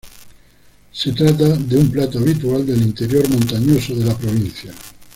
Se 0.91 1.11
trata 1.11 1.47
de 1.49 1.77
un 1.77 1.91
plato 1.91 2.17
habitual 2.17 2.65
del 2.65 2.81
interior 2.81 3.29
montañoso 3.29 3.93
de 3.95 4.05
la 4.05 4.17
provincia. 4.17 4.73